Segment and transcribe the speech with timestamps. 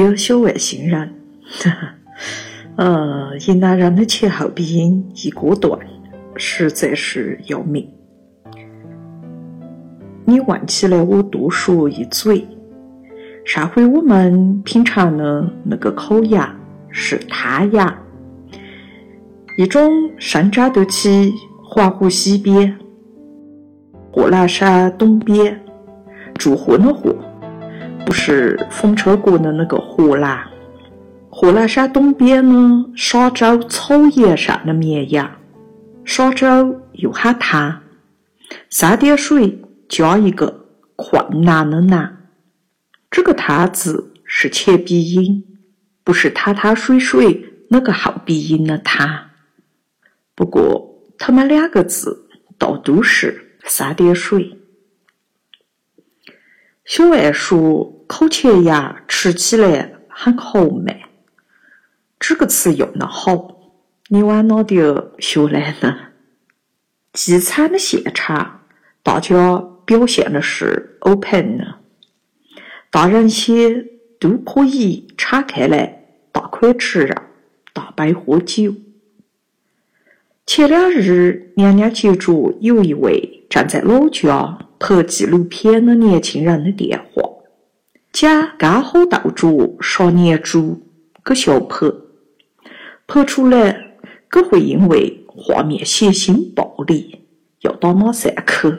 [0.00, 1.14] 有小外星人，
[2.76, 5.78] 呃，云南人的前后鼻音一锅端，
[6.36, 7.88] 实在是要命。
[10.24, 12.46] 你忘记了我多说一嘴，
[13.44, 16.54] 上回我们品尝的那个烤鸭
[16.90, 17.98] 是他牙，
[19.56, 21.32] 一种生长得起
[21.64, 22.76] 华湖西边、
[24.12, 25.58] 贺兰山东边、
[26.34, 27.14] 住混的货。
[28.06, 30.46] 不是风车国的那个荷兰，
[31.28, 35.28] 贺兰山东边呢，沙洲草原上的绵羊，
[36.04, 37.82] 沙洲又喊滩，
[38.70, 42.28] 三点水加一个困难的难，
[43.10, 45.44] 这个滩字是前鼻音，
[46.04, 49.30] 不是汤汤水水那个后鼻音的汤。
[50.36, 54.60] 不过他们两个字倒都是三点水。
[56.86, 57.92] 小艾说。
[58.08, 61.08] 烤全羊吃起来很豪迈，
[62.20, 63.72] 这个词用得好，
[64.10, 65.98] 你往哪点学来呢？
[67.12, 68.60] 聚餐的现场，
[69.02, 71.78] 大家表现的是 open 的，
[72.92, 73.84] 大人些
[74.20, 77.16] 都可以敞开来大块吃肉，
[77.72, 78.72] 大杯喝酒。
[80.46, 87.22] 前两日，娘娘接着有一位正在老家拍纪录片的年轻人的电话。
[88.12, 90.82] 讲刚好到着杀年猪，
[91.24, 91.92] 给小拍，
[93.06, 93.98] 拍出来，
[94.28, 97.26] 可会因为画面血腥暴力
[97.60, 98.78] 要打马赛克。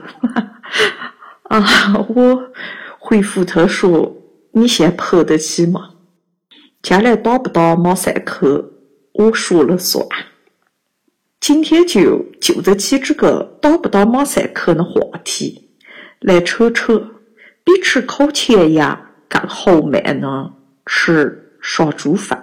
[1.43, 1.63] 啊，
[2.09, 2.51] 我
[2.97, 4.17] 回复他说
[4.53, 5.91] ：“你先拍得起吗？
[6.81, 8.71] 将来打不打马赛克，
[9.13, 10.05] 我说了算。
[11.39, 15.66] 今天就就得起这个打不打马赛克的话题
[16.19, 17.21] 来扯扯，
[17.63, 20.53] 比吃烤全羊。”更后面呢，
[20.85, 22.41] 吃杀猪饭。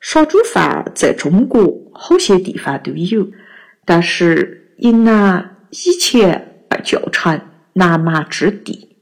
[0.00, 3.30] 杀猪饭在中国好些地方都有，
[3.84, 7.40] 但是云南以前被叫成
[7.74, 8.96] 南蛮之地。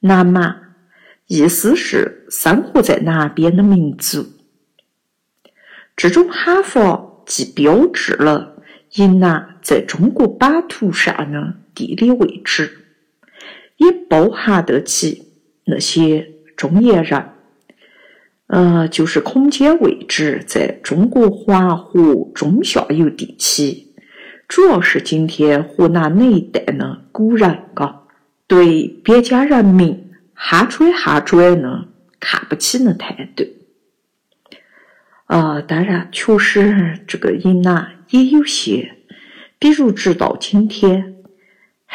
[0.00, 0.74] 南蛮
[1.28, 4.26] 意思是生活在南边的民族。
[5.96, 8.62] 这种喊法既标志了
[8.96, 12.80] 云南在中国版图上呢地理位置。
[13.76, 15.32] 也包含得起
[15.64, 17.30] 那些中原人，
[18.46, 23.88] 呃，就是空间位置在中国黄河中下游地区，
[24.46, 28.04] 主要是今天河南那一带的古人，嘎，
[28.46, 31.88] 对边疆人民哈拽哈拽呢
[32.20, 33.44] 看不起的态度。
[35.26, 38.98] 啊，当然，确实这个云南也有些，
[39.58, 41.13] 比如直到今天。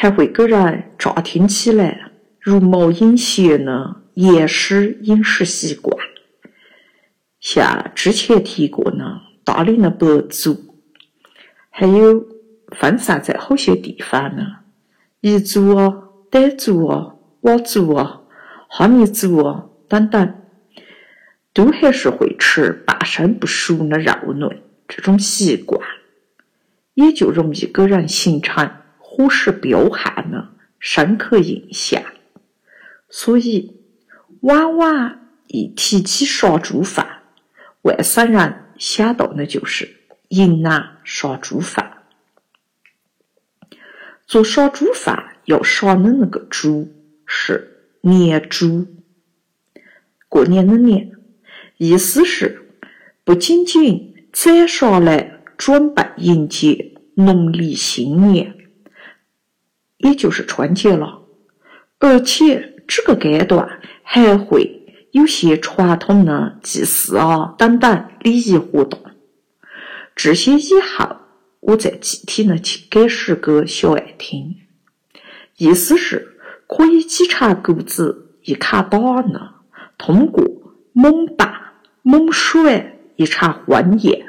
[0.02, 5.94] 还会给人乍听起来如毛饮血的原始饮食习惯，
[7.38, 10.74] 像之前提过的大理的白族，
[11.68, 12.24] 还有
[12.74, 14.46] 分散在好些地方的
[15.20, 18.22] 彝族啊、傣族啊、佤族啊、
[18.70, 20.34] 哈密族啊等等，
[21.52, 25.78] 都还是会吃半生不熟的肉类，这种习惯
[26.94, 28.70] 也就容易给人形成。
[29.20, 30.48] 虎视彪悍的
[30.78, 32.02] 深刻印象，
[33.10, 33.76] 所以
[34.40, 37.20] 往往一提起杀猪饭，
[37.82, 39.94] 外省人想到的就是
[40.30, 41.98] 云南杀猪饭。
[44.26, 46.90] 做杀猪饭要杀的那个猪
[47.26, 48.86] 是年猪，
[50.30, 51.12] 过年的年，
[51.76, 52.70] 意思是
[53.22, 58.56] 不仅仅宰杀来准备迎接农历新年。
[60.00, 61.22] 也就是春节了，
[61.98, 69.00] 而且这个阶段还会有些传统的祭祀啊等等礼仪活动。
[70.16, 71.16] 这些以后
[71.60, 74.56] 我再具体的去解释给小爱听。
[75.56, 79.54] 意思是可以几场钩子一卡打呢，
[79.98, 80.42] 通过
[80.92, 84.24] 猛打猛甩一场婚宴。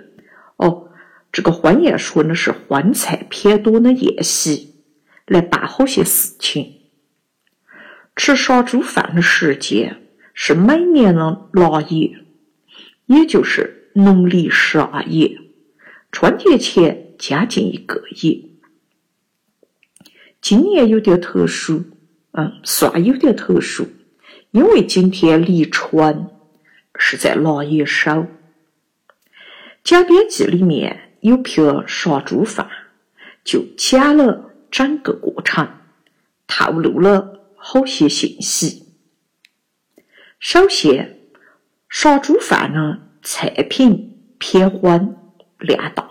[0.57, 0.89] 哦，
[1.31, 4.70] 这个婚宴说的是荤菜偏多的宴席。
[5.31, 6.81] 来办好些事情。
[8.17, 12.25] 吃杀猪饭的时间是每年的腊月，
[13.05, 15.37] 也就是农历十二月，
[16.11, 18.49] 春节前将近一个月。
[20.41, 21.85] 今年有点特殊，
[22.31, 23.87] 嗯，算有点特殊，
[24.51, 26.27] 因为今天立春
[26.97, 28.27] 是在腊月首。
[29.81, 32.69] 讲编记里面有篇杀猪饭，
[33.45, 34.50] 就讲了。
[34.71, 35.67] 整个过程
[36.47, 38.95] 透露了好些信息。
[40.39, 41.19] 首先，
[41.87, 45.15] 杀猪饭呢，菜品偏荤
[45.59, 46.09] 量大，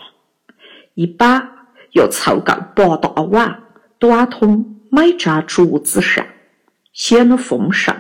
[0.95, 3.65] 一般要凑够八大碗，
[3.99, 6.25] 端通每张桌子上，
[6.93, 7.97] 显得丰盛。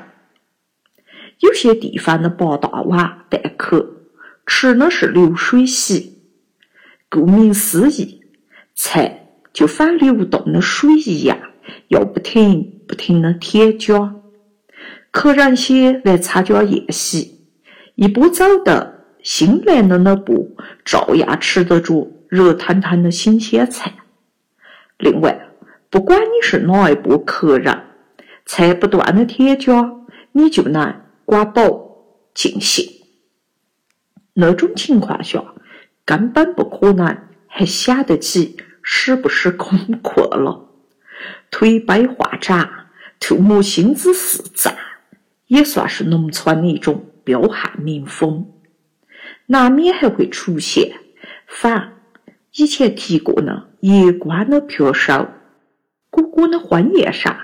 [1.40, 4.04] 有些地方的八大碗待客，
[4.46, 6.22] 吃的是流水席，
[7.08, 8.22] 顾名思义，
[8.74, 9.19] 菜
[9.52, 11.38] 就仿流动的水一样，
[11.88, 14.14] 要不停不停的添加。
[15.10, 17.46] 客人些来参加宴席，
[17.96, 18.92] 一步走到
[19.22, 23.92] 新来的那步，照样吃得着热腾腾的新鲜菜。
[24.98, 25.48] 另外，
[25.90, 27.76] 不管你是哪一波客人，
[28.46, 29.92] 菜不断的添加，
[30.32, 32.88] 你就能管饱尽兴。
[34.34, 35.42] 那种情况下，
[36.04, 37.18] 根本不可能
[37.48, 40.70] 还想得起是不是空阔了。
[41.50, 42.88] 推杯换盏，
[43.18, 44.76] 吐沫星子四溅。
[45.46, 48.52] 也算是农村的一种彪悍民风，
[49.46, 50.92] 难免还会出现
[51.44, 51.94] 反
[52.54, 55.26] 以前提过的夜光的撇手，
[56.08, 57.36] 姑姑的婚宴上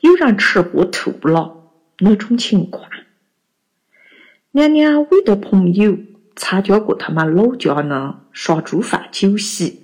[0.00, 2.90] 有人吃过吐了那种情况。
[4.50, 5.96] 娘娘为的朋友
[6.34, 9.81] 参加过他们老家的杀猪饭酒席，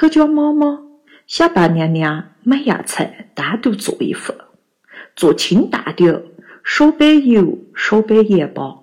[0.00, 0.84] 他家妈妈
[1.26, 4.36] 想帮娘娘买样菜单独做一份，
[5.16, 6.22] 做清淡点。
[6.62, 8.82] 少摆油，少摆盐巴，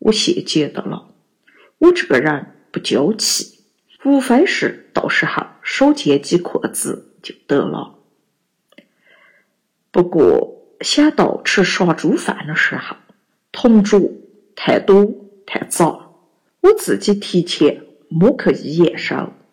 [0.00, 1.14] 我谢绝的了。
[1.78, 3.60] 我这个人不娇气，
[4.04, 8.00] 无非是到时候少煎几筷子就得了。
[9.92, 12.96] 不过想到吃杀猪饭的时候，
[13.52, 14.00] 同桌
[14.56, 15.06] 太多
[15.46, 16.10] 太杂，
[16.62, 18.98] 我自己提前摸去医院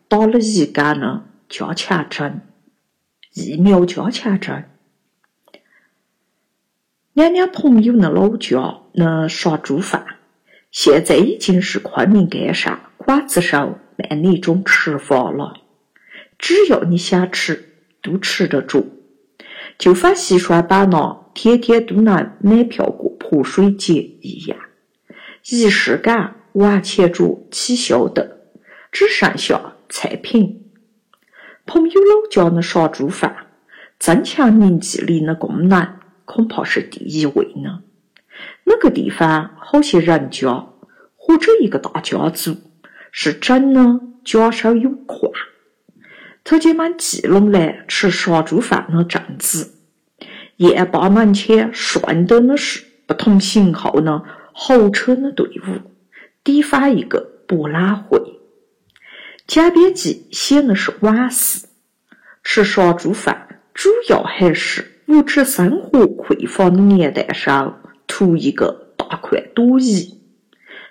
[0.07, 2.42] 打了一杆的加强针，
[3.33, 4.69] 疫苗加强针。
[7.13, 10.06] 娘娘朋友的老家那杀猪饭，
[10.71, 15.54] 现在已经是昆明街上馆子上卖的一种吃法了。
[16.38, 18.86] 只要你想吃，都吃得着。
[19.77, 24.57] 就仿西双版纳天天都能买票过泼水节一样，
[25.50, 28.38] 仪式感完全着起效的，
[28.92, 30.72] 只剩下菜品。
[31.66, 33.48] 朋友老家的杀猪饭，
[34.00, 35.95] 增强凝聚力的功能。
[36.25, 37.84] 恐怕是第一位呢。
[38.66, 40.68] 那个地方好些人家
[41.16, 42.57] 或者一个大家族
[43.12, 45.31] 是真的家少有矿，
[46.44, 49.74] 他就们聚拢来吃杀猪饭的镇子，
[50.57, 54.24] 雁坝门前顺的那是不同型号的
[54.54, 55.92] 豪车的队伍，
[56.44, 58.37] 抵发一个博览会。
[59.47, 61.67] 江边记写的是往事，
[62.44, 64.94] 吃杀猪饭主要还是。
[65.07, 70.19] 物质生活匮乏的年代上，图一个大快朵颐。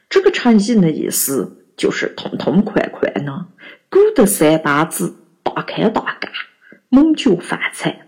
[0.08, 3.46] 这个成语的意思就是痛痛快快的，
[3.90, 6.32] 鼓得三八子，大开大干，
[6.88, 8.06] 猛脚饭菜。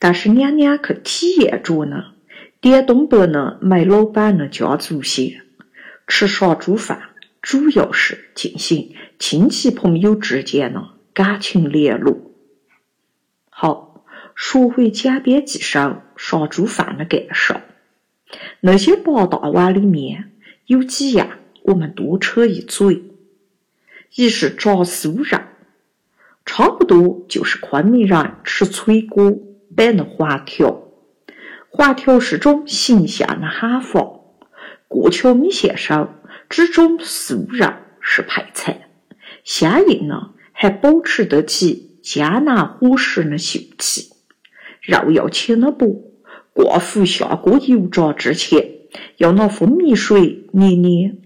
[0.00, 2.06] 但是娘娘去体验着呢，
[2.60, 5.42] 点东北的煤老板的家族些
[6.08, 7.10] 吃杀猪饭，
[7.44, 10.82] 主要是进行亲戚朋友之间的
[11.12, 12.32] 感情联络。
[13.50, 13.92] 好。
[14.36, 17.54] 说回江边记上杀猪饭的感受，
[18.58, 20.32] 那些八大碗里面
[20.66, 23.04] 有几样我们多扯一嘴。
[24.16, 25.38] 一是炸酥肉，
[26.44, 29.38] 差不多就是昆明人吃脆锅
[29.76, 30.82] 摆的环条。
[31.68, 34.18] 环条是种形象的喊法，
[34.88, 36.18] 过桥米线上
[36.54, 37.66] 只种素肉
[37.98, 38.86] 是配菜，
[39.42, 44.12] 相应呢还保持得起江南伙食的秀气。
[44.80, 46.12] 肉要切的薄，
[46.52, 48.64] 挂糊下锅油炸之前，
[49.16, 51.16] 要拿蜂蜜水捏捏，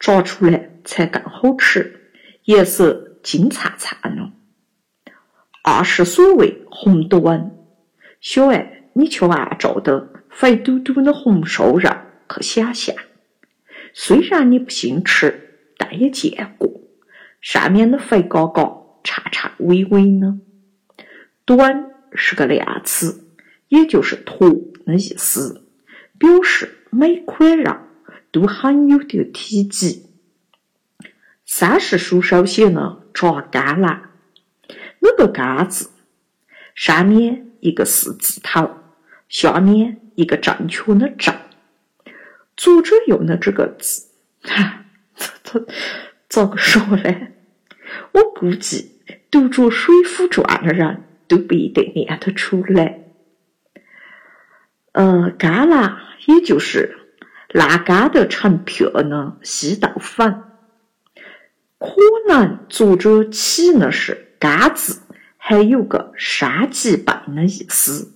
[0.00, 2.14] 炸出来才更好吃，
[2.44, 4.32] 颜色金灿灿的。
[5.62, 7.50] 二是所谓红墩，
[8.22, 11.90] 小爱，你就按照的肥嘟嘟的红烧肉
[12.30, 12.96] 去想象，
[13.94, 16.80] 虽然你不信吃，但也见过，
[17.40, 18.72] 上面的肥嘎嘎、
[19.04, 20.40] 颤颤巍巍呢。
[21.44, 21.88] 短。
[22.14, 23.26] 是个量词，
[23.68, 24.50] 也就是“坨”
[24.84, 25.64] 的意思，
[26.18, 27.74] 表示每块肉
[28.30, 30.10] 都很有点体积。
[31.46, 34.02] 三是书手写的“炸干来”，
[35.00, 35.88] 那个“干”字，
[36.74, 38.70] 上面一个四字头，
[39.30, 41.34] 下面一个正确的“正”。
[42.62, 44.06] 作者用的这个字，
[44.46, 44.84] 哈，
[45.16, 45.66] 这这
[46.28, 47.28] 咋个说呢？
[48.12, 49.00] 我估计
[49.32, 51.02] 读着《水浒传》的人。
[51.28, 53.04] 都不一定念得出来。
[54.92, 56.98] 呃，干辣也就是
[57.48, 60.42] 辣干的成片的稀豆粉。
[61.78, 61.88] 可
[62.28, 65.00] 能作者起的是“干”字，
[65.38, 68.12] 还有个杀鸡拌的意思。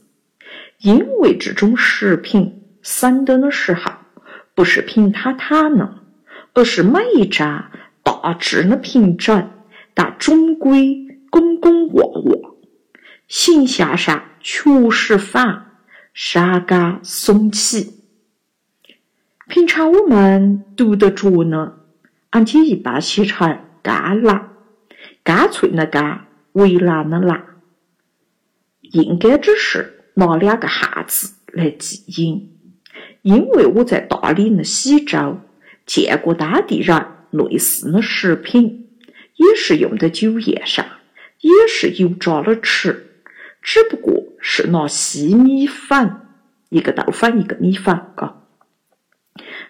[0.81, 3.93] 因为这种食品生的的时候
[4.57, 6.03] 不是平塌塌的，
[6.55, 7.71] 而是每一张
[8.03, 9.51] 大致的平整，
[9.95, 12.55] 但总归拱拱洼洼，
[13.29, 15.79] 形象上确实反
[16.15, 18.03] 沙干松起。
[19.47, 21.75] 平常我们读得着呢。
[22.31, 24.53] 俺且一般写成“干辣”，
[25.23, 27.45] 干脆的干，为难的难，
[28.81, 32.56] 应该只是拿两个汉字来记音。
[33.27, 35.39] 因为我在大理的喜洲
[35.85, 38.89] 见过当地人类似的食品，
[39.35, 40.87] 也是用在酒宴上，
[41.41, 43.25] 也是油炸了吃，
[43.61, 46.21] 只不过是拿细米粉，
[46.69, 48.45] 一个豆粉一个米粉，嘎，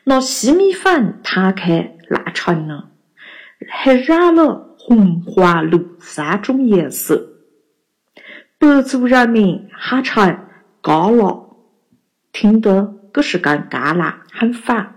[0.04, 1.94] 拿细米粉摊开。
[2.08, 2.90] 烂成了，
[3.68, 7.32] 还染了红、黄、绿三种颜色。
[8.60, 10.46] 白族人民喊成
[10.80, 11.48] “干辣”，
[12.30, 14.94] 听得可是跟干辣很反。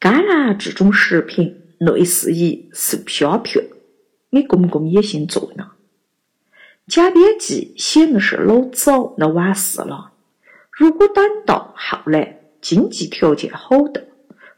[0.00, 3.64] 干辣这种食品类似于瘦虾片，
[4.30, 5.70] 你公公也姓做呢。
[6.88, 10.14] 贾编辑写的是老早的往事了。
[10.72, 14.08] 如果等到后来经济条件好的，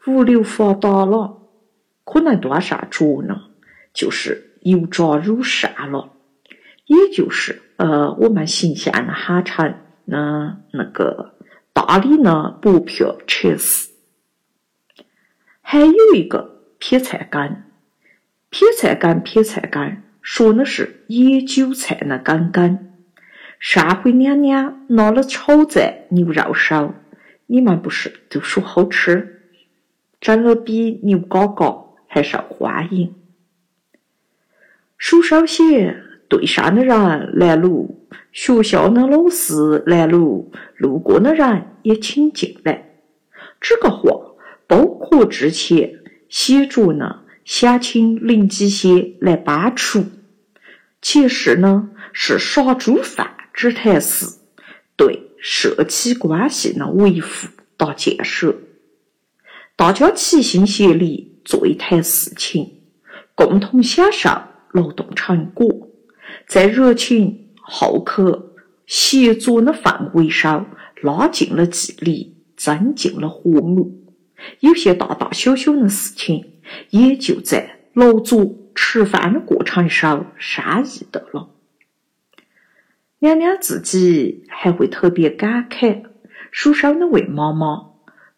[0.06, 1.42] 物流发达了，
[2.02, 3.42] 可能端上桌呢，
[3.92, 6.14] 就是油炸乳扇了，
[6.86, 9.74] 也就是呃我们形象的喊成
[10.06, 11.34] 那那个
[11.78, 13.92] 大理的薄片车丝。
[15.60, 17.70] 还有一个撇菜干，
[18.50, 22.96] 撇菜干撇菜干，说的是野韭菜的干干。
[23.60, 26.94] 上回娘娘拿了炒在牛肉烧，
[27.46, 29.52] 你们不是都说好吃？
[30.20, 33.14] 长得比牛嘎嘎还受欢迎。
[34.96, 37.68] 书上写，对上的人来了，
[38.32, 40.18] 学校的老师来了，
[40.76, 43.00] 路过的人也请进来。
[43.60, 44.10] 这个话
[44.66, 50.04] 包括之前写着呢，想请邻居些来搬出。
[51.00, 54.26] 其实呢，是杀猪饭这台事
[54.96, 58.54] 对社区关系的维护搭建设。
[59.76, 62.80] 大家齐心协力做一台事情，
[63.34, 64.28] 共同享受
[64.72, 65.87] 劳动成果，
[66.48, 68.54] 在热情好客、
[68.86, 70.70] 协作的氛围上，
[71.02, 74.02] 拉近了距离，增进了和睦。
[74.60, 76.52] 有些大大小小的事情，
[76.90, 81.50] 也就在劳作吃饭的过程上商议的了。
[83.18, 86.04] 娘娘自己还会特别感慨，
[86.50, 87.90] 书上的魏妈妈。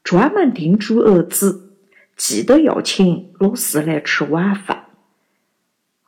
[0.02, 1.74] 专门叮嘱儿子，
[2.16, 4.79] 记得要请老师来吃晚饭。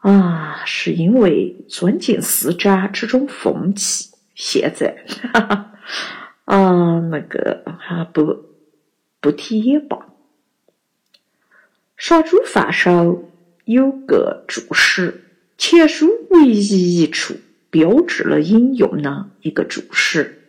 [0.02, 5.72] 啊，是因为尊敬师长这种风气，现在，哈哈，
[6.44, 8.46] 啊，那个啊，不
[9.20, 10.08] 不提也罢。
[11.96, 13.22] 杀猪饭上
[13.64, 15.24] 有个注释，
[15.56, 17.36] 前书唯一一处
[17.70, 20.48] 标志了引用的一个注释，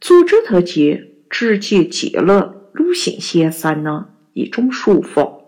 [0.00, 2.54] 作者特借直接借了。
[2.72, 5.40] 鲁迅先生的一种说法，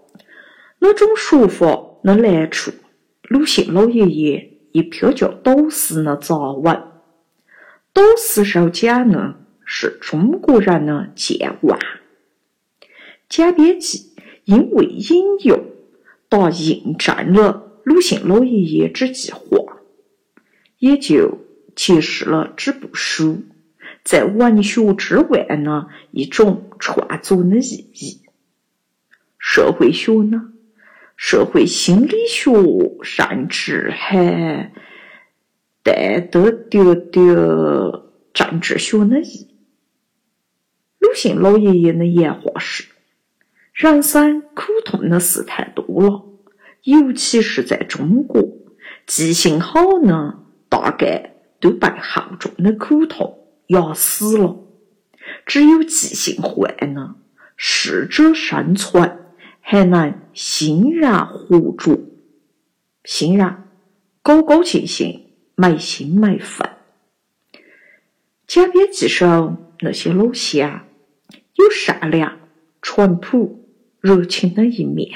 [0.81, 1.67] 那种说法
[2.03, 2.73] 的来处，
[3.31, 6.75] 鲁迅老爷爷一篇叫《导师》的杂文，
[7.93, 11.79] 《岛诗》上讲的是中国人的健忘。
[13.29, 14.15] 贾编辑
[14.47, 15.65] 因为引用，
[16.29, 19.77] 达印证了鲁迅老爷爷这句话，
[20.81, 21.39] 也就
[21.77, 23.45] 揭示了这部书。
[24.03, 28.23] 在文学之外呢，一种创作的意义。
[29.39, 30.53] 社会学呢，
[31.23, 32.51] 社会心理学
[33.03, 34.73] 甚至还
[35.83, 37.37] 带得点点
[38.33, 39.55] 政治学的意。
[40.99, 42.87] 鲁迅老爷爷的原话是
[43.75, 46.25] ：“人生苦痛的事太多了，
[46.85, 48.43] 尤其是在中国，
[49.07, 53.37] 记性好呢，大概都被厚重的苦痛。”
[53.69, 54.65] 压死了，
[55.45, 57.17] 只有记性坏呢，
[57.57, 59.20] 适者生存，
[59.61, 62.01] 还能欣然活着。
[63.05, 63.69] 欣然，
[64.23, 66.65] 高高兴兴，没心没肺。
[68.47, 70.87] 贾编辑上那些老乡，
[71.55, 72.39] 有善良、
[72.83, 73.69] 淳朴、
[74.01, 75.09] 热情的一面，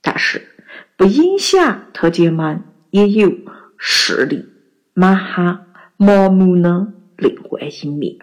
[0.00, 0.48] 但是
[0.96, 3.32] 不影响特姐们也有
[3.78, 4.46] 势力、
[4.94, 5.66] 蛮横、
[5.96, 6.92] 麻木的。
[7.18, 8.18] 另外一面，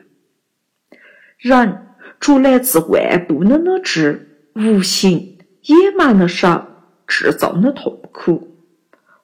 [1.38, 1.88] 人
[2.20, 4.29] 着来自外部的那只
[4.60, 6.66] 无形野蛮的手
[7.08, 8.58] 制造的痛苦，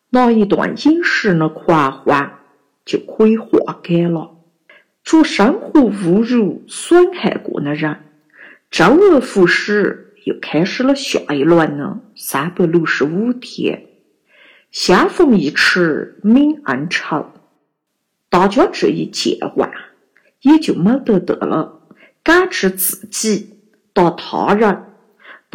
[0.09, 2.39] 那一段饮食的狂欢
[2.85, 4.31] 就可以化解了。
[5.03, 7.97] 做生活侮辱损害过的人，
[8.71, 13.87] 周而复始，又开始了下一轮的三百六十五天。
[14.71, 17.33] 相逢一尺泯恩仇，
[18.29, 19.69] 大家这一见完，
[20.39, 21.81] 也就没得得了
[22.23, 23.59] 感知自己
[23.93, 24.83] 到他人，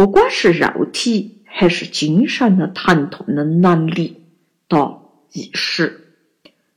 [0.01, 4.23] 不管是肉体还是精神的疼痛的能力
[4.67, 6.15] 到意识，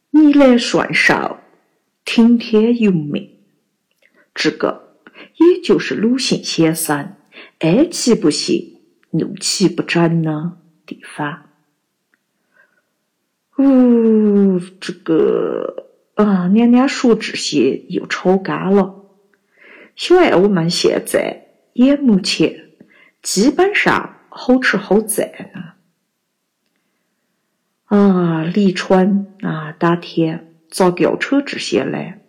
[0.10, 1.38] 逆来顺受，
[2.03, 3.30] 听天由命。
[4.36, 4.98] 这个
[5.38, 7.15] 也就是鲁迅先生
[7.60, 11.46] 哀其不幸，怒其不争的地方。
[13.58, 19.06] 呜，这个啊，娘娘说这些又抽干了。
[19.96, 22.62] 小爱，我们现在眼目前
[23.24, 25.74] 基本上好吃好在呢。
[27.86, 32.20] 啊，立春啊，大天咋要扯这些嘞？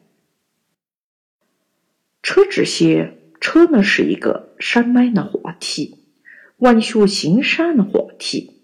[2.22, 6.04] 扯这些，扯的是一个审美的话题，
[6.58, 8.62] 文学欣赏的话题。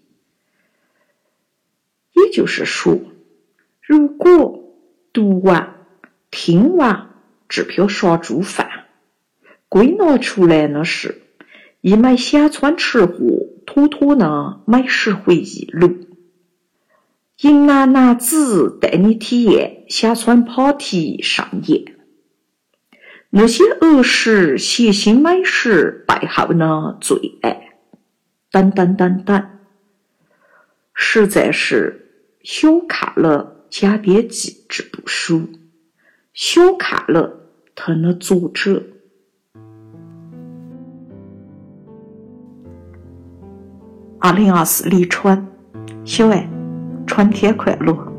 [2.13, 2.97] 也就是说，
[3.81, 4.73] 如果
[5.11, 5.85] 读完、
[6.29, 7.09] 听完
[7.49, 8.85] 这篇杀猪饭，
[9.67, 11.20] 归纳出来的是
[11.81, 13.15] 一枚乡村吃货
[13.65, 16.07] 妥妥的美食回忆录。
[17.41, 21.95] 迎南男子带你体验乡村 party 盛宴，
[23.31, 27.79] 那些儿时血腥美食背后的最爱，
[28.51, 29.49] 等等等等，
[30.93, 31.97] 实在是。
[32.43, 35.47] 小看了《家编辑》这部书，
[36.33, 38.83] 小看了它的作者。
[44.23, 45.47] 二零二四立春，
[46.05, 46.47] 小爱，
[47.07, 48.10] 春天快乐！